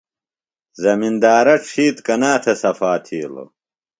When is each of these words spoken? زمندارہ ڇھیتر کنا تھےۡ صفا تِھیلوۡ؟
زمندارہ 0.83 1.55
ڇھیتر 1.67 2.01
کنا 2.05 2.31
تھےۡ 2.43 2.57
صفا 2.61 2.91
تِھیلوۡ؟ 3.05 3.49